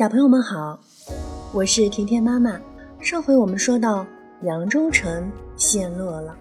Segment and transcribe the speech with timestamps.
[0.00, 0.80] 小朋友们好，
[1.52, 2.58] 我是甜甜妈妈。
[3.00, 4.06] 上回我们说到
[4.44, 6.34] 扬州城陷落了，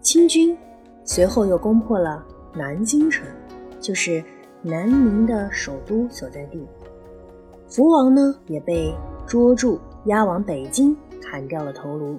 [0.00, 0.56] 清军
[1.04, 2.24] 随后又攻破了
[2.54, 3.26] 南京城，
[3.78, 4.24] 就是
[4.62, 6.66] 南明的首都所在地。
[7.68, 8.94] 福王呢也被
[9.26, 12.18] 捉住，押往北京，砍掉了头颅。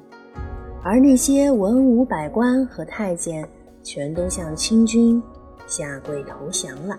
[0.84, 3.50] 而那些文武百官和太监，
[3.82, 5.20] 全都向清军
[5.66, 6.96] 下跪投降了。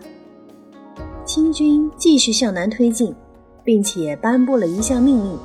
[1.35, 3.15] 清军继续向南推进，
[3.65, 5.39] 并且颁布了一项命令：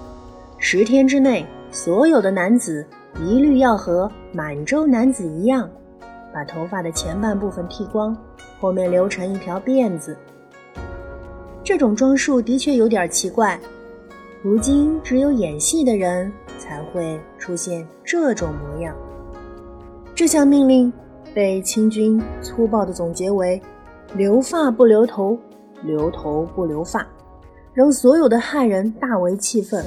[0.58, 2.86] 十天之内，所有的男子
[3.22, 5.70] 一律要和满洲男子一样，
[6.34, 8.14] 把头发的前半部分剃光，
[8.60, 10.18] 后面留成一条辫子。
[11.64, 13.58] 这种装束的确有点奇怪，
[14.44, 18.94] 如今只有演戏的人才会出现这种模样。
[20.14, 20.92] 这项命令
[21.34, 23.62] 被清军粗暴地总结为：
[24.18, 25.40] 留发不留头。
[25.84, 27.06] 留头不留发，
[27.74, 29.84] 让所有的汉人大为气愤。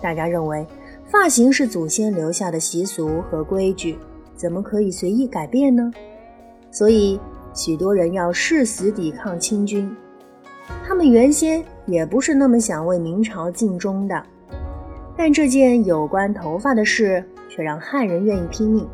[0.00, 0.66] 大家认为，
[1.06, 3.96] 发型是祖先留下的习俗和规矩，
[4.34, 5.90] 怎么可以随意改变呢？
[6.70, 7.20] 所以，
[7.54, 9.94] 许多人要誓死抵抗清军。
[10.84, 14.22] 他们原先也不是那么想为明朝尽忠的，
[15.16, 18.88] 但这件有关头发的事却让汉人愿意拼命，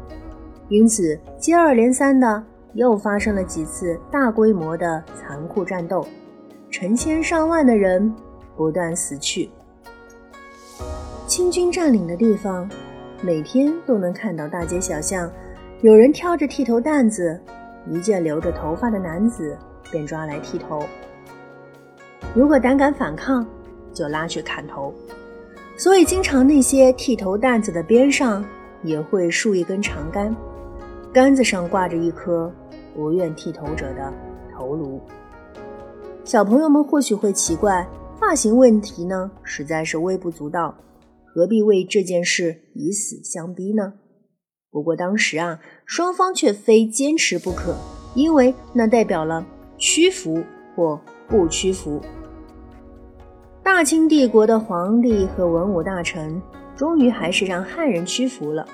[0.69, 2.43] 因此接二连三的
[2.75, 6.07] 又发生了几次大规模的残酷战斗。
[6.71, 8.15] 成千上万的人
[8.55, 9.49] 不断死去。
[11.27, 12.69] 清军占领的地方，
[13.23, 15.31] 每天都能看到大街小巷
[15.81, 17.41] 有人挑着剃头担子，
[17.87, 19.57] 一见留着头发的男子
[19.91, 20.83] 便抓来剃头。
[22.35, 23.47] 如果胆敢反抗，
[23.95, 24.93] 就拉去砍头。
[25.77, 28.45] 所以，经常那些剃头担子的边上
[28.83, 30.35] 也会竖一根长杆，
[31.13, 32.53] 杆子上挂着一颗
[32.95, 34.13] 不愿剃头者的
[34.53, 35.01] 头颅。
[36.25, 37.89] 小朋友们或许会奇怪，
[38.21, 40.77] 发型问题呢，实在是微不足道，
[41.25, 43.95] 何必为这件事以死相逼呢？
[44.71, 47.75] 不过当时啊，双方却非坚持不可，
[48.15, 49.47] 因为那代表了
[49.79, 50.45] 屈服
[50.77, 52.01] 或不屈服。
[53.63, 56.41] 大清帝国的皇帝和文武大臣
[56.77, 58.69] 终于还是让汉人屈服了。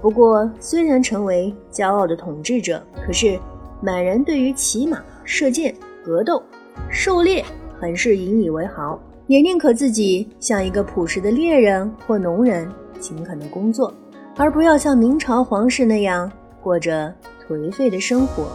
[0.00, 3.38] 不过，虽然成为骄傲的统治者，可是
[3.82, 5.74] 满人对于骑马、射箭。
[6.02, 6.42] 格斗、
[6.88, 7.44] 狩猎
[7.78, 12.66] 很是引以为豪，也宁可自己像一个朴实的猎人或农人，
[12.98, 13.92] 勤恳的工作，
[14.36, 16.32] 而不要像明朝皇室那样
[16.62, 17.14] 过着
[17.46, 18.46] 颓废的生活。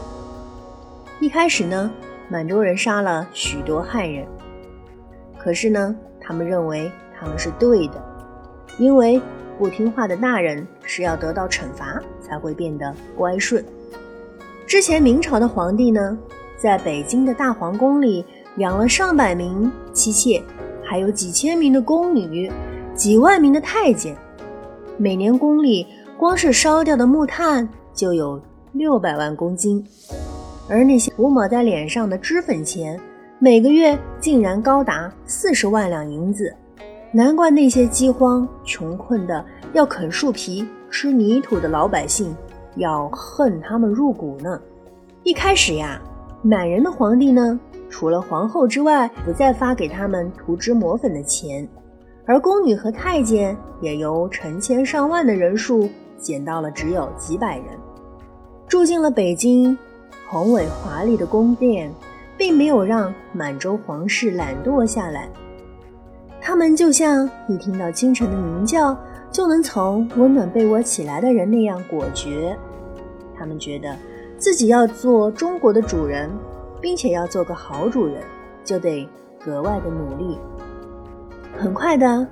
[1.20, 1.92] 一开始呢，
[2.30, 4.26] 满洲人杀了许多汉人，
[5.38, 8.04] 可是呢，他们认为他们是对的，
[8.80, 9.22] 因为
[9.58, 13.64] 不听话的大人是要得到惩罚才会变得乖顺。
[14.68, 16.18] 之前明朝的皇帝呢？
[16.58, 18.26] 在北京的大皇宫里
[18.58, 20.42] 养了上百名妻妾，
[20.84, 22.52] 还有几千名的宫女，
[22.96, 24.16] 几万名的太监。
[24.98, 25.86] 每年宫里
[26.18, 28.42] 光是烧掉的木炭就有
[28.72, 29.86] 六百万公斤，
[30.70, 33.00] 而那些涂抹在脸上的脂粉钱，
[33.38, 36.56] 每个月竟然高达四十万两银子。
[37.16, 42.36] 难怪那些饥荒穷困的要啃树皮、吃泥土的老百姓
[42.76, 44.60] 要恨他们入骨呢。
[45.24, 46.02] 一开始呀。
[46.42, 47.58] 满人的皇帝呢，
[47.90, 51.66] 除了皇后之外，不再发给他们涂脂抹粉的钱，
[52.26, 55.90] 而宫女和太监也由成千上万的人数
[56.20, 57.68] 减到了只有几百人。
[58.68, 59.76] 住进了北京
[60.30, 61.90] 宏伟华丽的宫殿，
[62.38, 65.30] 并没有让满洲皇室懒惰下来。
[66.48, 68.96] 他们就像一听到清晨的鸣叫
[69.32, 72.56] 就能从温暖被窝起来的人那样果决。
[73.36, 73.98] 他们觉得。
[74.38, 76.30] 自己要做中国的主人，
[76.82, 78.22] 并且要做个好主人，
[78.66, 79.08] 就得
[79.44, 80.38] 格外的努力。
[81.58, 82.28] 很快的，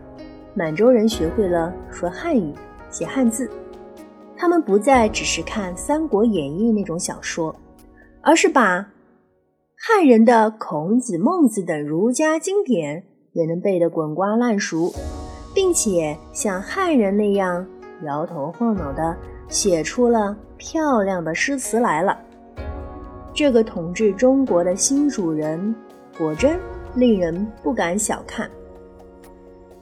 [0.53, 2.53] 满洲人学会了说汉语、
[2.89, 3.49] 写汉字。
[4.35, 7.55] 他们不再只是看《三国演义》那种小说，
[8.21, 8.85] 而是把
[9.77, 14.93] 汉人的孔子、孟子等儒家经典 也能背得滚瓜烂熟，
[15.53, 17.67] 并且像汉人那样
[18.03, 19.15] 摇头晃脑的。
[19.49, 22.17] 写出了漂亮的诗词来了。
[23.35, 25.75] 这个统治中国的新主人，
[26.17, 26.59] 果真
[26.95, 28.49] 令人不敢小看。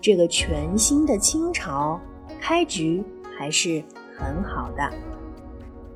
[0.01, 1.97] 这个全新的清朝
[2.41, 3.01] 开局
[3.37, 3.81] 还是
[4.17, 4.83] 很好的。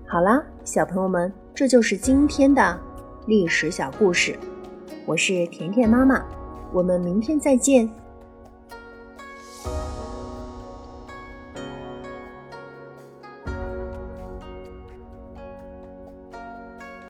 [0.07, 2.79] 好啦，小朋友们，这就是今天的
[3.25, 4.39] 历史小故事。
[5.05, 6.23] 我是甜甜妈妈，
[6.75, 7.89] 我们明天再见。